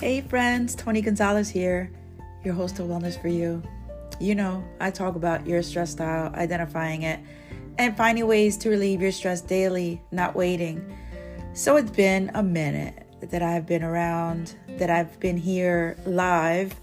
[0.00, 1.92] Hey friends, Tony Gonzalez here,
[2.42, 3.62] your host of Wellness for You.
[4.18, 7.20] You know, I talk about your stress style, identifying it,
[7.76, 10.96] and finding ways to relieve your stress daily, not waiting.
[11.52, 16.74] So it's been a minute that I've been around, that I've been here live.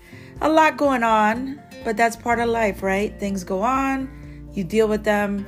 [0.41, 3.19] A lot going on, but that's part of life, right?
[3.19, 5.43] Things go on, you deal with them,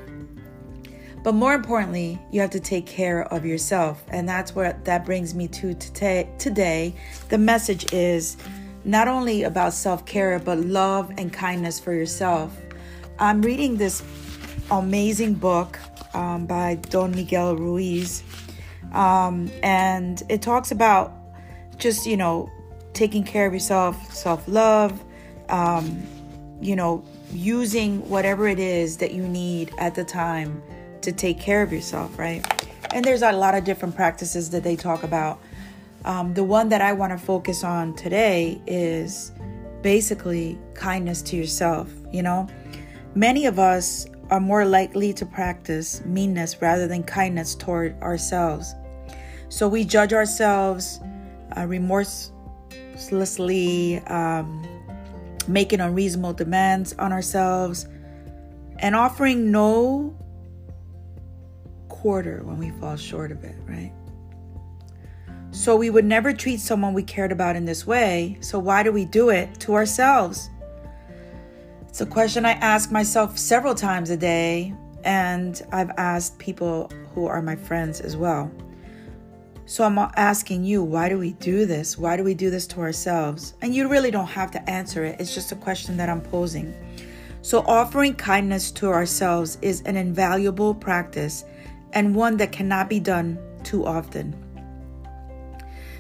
[1.24, 4.04] but more importantly, you have to take care of yourself.
[4.10, 6.30] And that's what that brings me to today.
[6.38, 6.96] Today,
[7.30, 8.38] the message is
[8.86, 12.56] not only about self care, but love and kindness for yourself.
[13.20, 14.02] I'm reading this
[14.72, 15.78] amazing book
[16.14, 18.24] um, by Don Miguel Ruiz.
[18.94, 21.14] Um, and it talks about
[21.78, 22.50] just, you know,
[22.94, 25.04] taking care of yourself, self love,
[25.50, 26.02] um,
[26.62, 30.64] you know, using whatever it is that you need at the time
[31.02, 32.44] to take care of yourself, right?
[32.94, 35.40] And there's a lot of different practices that they talk about.
[36.06, 39.32] Um, the one that I want to focus on today is
[39.82, 41.92] basically kindness to yourself.
[42.12, 42.48] You know,
[43.16, 48.74] many of us are more likely to practice meanness rather than kindness toward ourselves.
[49.50, 51.02] So we judge ourselves
[51.58, 54.66] uh, remorselessly, um,
[55.48, 57.88] making unreasonable demands on ourselves,
[58.78, 60.16] and offering no
[61.90, 63.92] quarter when we fall short of it, right?
[65.52, 68.38] So we would never treat someone we cared about in this way.
[68.40, 70.50] So why do we do it to ourselves?
[71.88, 74.74] It's a question I ask myself several times a day,
[75.04, 78.52] and I've asked people who are my friends as well.
[79.66, 81.98] So I'm asking you, why do we do this?
[81.98, 83.54] Why do we do this to ourselves?
[83.62, 85.20] And you really don't have to answer it.
[85.20, 86.74] It's just a question that I'm posing.
[87.42, 91.46] So offering kindness to ourselves is an invaluable practice
[91.94, 94.36] and one that cannot be done too often.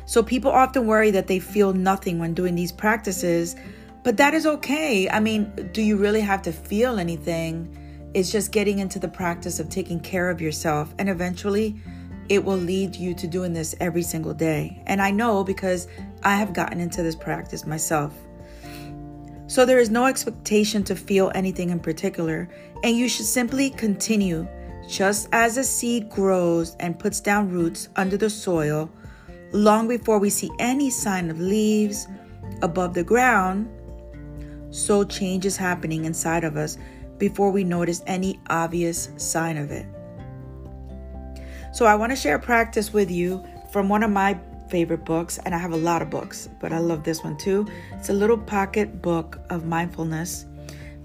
[0.06, 3.56] So people often worry that they feel nothing when doing these practices,
[4.04, 5.08] but that is okay.
[5.10, 7.76] I mean, do you really have to feel anything?
[8.16, 11.80] It's just getting into the practice of taking care of yourself, and eventually
[12.28, 14.82] it will lead you to doing this every single day.
[14.88, 15.88] And I know because
[16.24, 18.16] I have gotten into this practice myself.
[19.46, 22.50] So there is no expectation to feel anything in particular,
[22.84, 24.48] and you should simply continue
[24.90, 28.90] just as a seed grows and puts down roots under the soil,
[29.52, 32.08] long before we see any sign of leaves
[32.64, 33.70] above the ground,
[34.72, 36.80] so change is happening inside of us
[37.20, 39.86] before we notice any obvious sign of it.
[41.72, 44.40] So, I want to share a practice with you from one of my
[44.70, 47.68] favorite books, and I have a lot of books, but I love this one too.
[47.92, 50.48] It's a little pocket book of mindfulness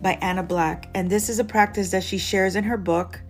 [0.01, 3.21] by Anna Black, and this is a practice that she shares in her book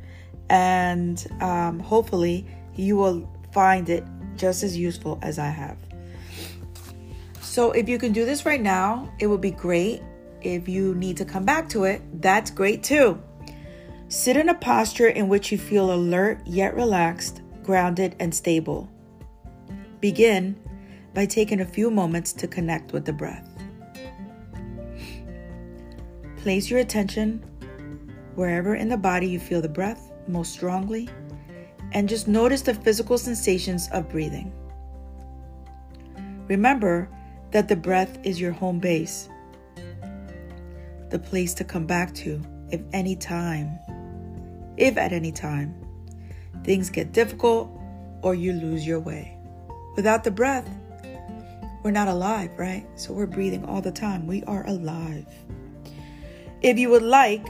[0.51, 4.05] and um, hopefully you will find it
[4.37, 5.77] just as useful as I have.
[7.41, 10.03] So, if you can do this right now, it would be great.
[10.43, 13.23] If you need to come back to it, that's great too.
[14.09, 18.91] Sit in a posture in which you feel alert yet relaxed, grounded, and stable.
[20.01, 20.57] Begin
[21.15, 23.49] by taking a few moments to connect with the breath.
[26.39, 27.43] Place your attention
[28.35, 31.09] wherever in the body you feel the breath most strongly
[31.93, 34.53] and just notice the physical sensations of breathing.
[36.49, 37.09] Remember
[37.53, 39.29] that the breath is your home base,
[41.11, 43.79] the place to come back to if any time,
[44.77, 45.75] if at any time,
[46.65, 47.71] things get difficult
[48.23, 49.39] or you lose your way.
[49.97, 50.69] Without the breath,
[51.85, 52.87] we're not alive, right?
[52.97, 54.27] So we're breathing all the time.
[54.27, 55.27] We are alive.
[56.63, 57.47] If you would like,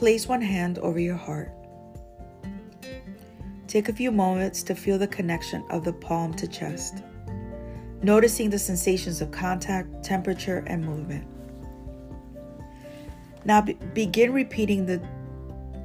[0.00, 1.52] Place one hand over your heart.
[3.66, 7.02] Take a few moments to feel the connection of the palm to chest,
[8.02, 11.26] noticing the sensations of contact, temperature, and movement.
[13.44, 15.06] Now be- begin repeating the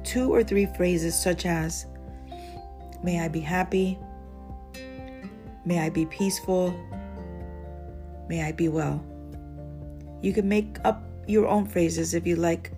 [0.02, 1.84] two or three phrases such as
[3.02, 3.98] May I be happy,
[5.66, 6.74] May I be peaceful,
[8.30, 9.04] May I be well.
[10.22, 12.72] You can make up your own phrases if you like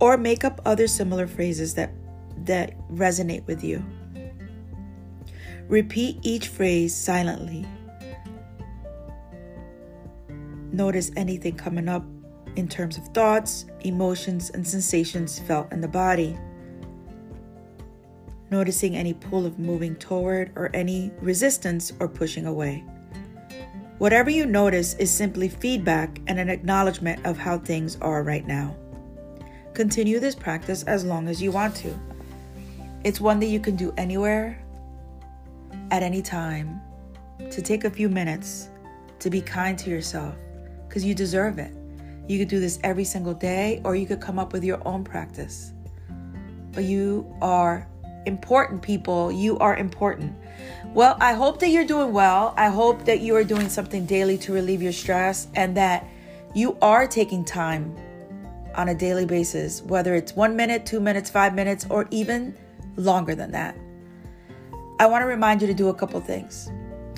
[0.00, 1.92] or make up other similar phrases that
[2.44, 3.84] that resonate with you.
[5.68, 7.66] Repeat each phrase silently.
[10.70, 12.04] Notice anything coming up
[12.56, 16.38] in terms of thoughts, emotions, and sensations felt in the body.
[18.50, 22.84] Noticing any pull of moving toward or any resistance or pushing away.
[23.98, 28.76] Whatever you notice is simply feedback and an acknowledgement of how things are right now.
[29.76, 31.94] Continue this practice as long as you want to.
[33.04, 34.58] It's one that you can do anywhere,
[35.90, 36.80] at any time,
[37.50, 38.70] to take a few minutes
[39.18, 40.34] to be kind to yourself
[40.88, 41.74] because you deserve it.
[42.26, 45.04] You could do this every single day, or you could come up with your own
[45.04, 45.74] practice.
[46.72, 47.86] But you are
[48.24, 49.30] important, people.
[49.30, 50.34] You are important.
[50.94, 52.54] Well, I hope that you're doing well.
[52.56, 56.08] I hope that you are doing something daily to relieve your stress and that
[56.54, 57.94] you are taking time
[58.76, 62.56] on a daily basis, whether it's one minute, two minutes, five minutes, or even
[62.96, 63.76] longer than that.
[64.98, 66.70] I want to remind you to do a couple things.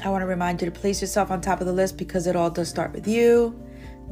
[0.04, 2.36] I want to remind you to place yourself on top of the list because it
[2.36, 3.58] all does start with you.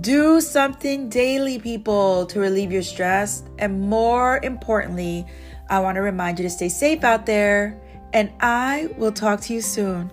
[0.00, 3.42] Do something daily, people, to relieve your stress.
[3.58, 5.26] And more importantly,
[5.70, 7.80] I want to remind you to stay safe out there.
[8.12, 10.10] And I will talk to you soon.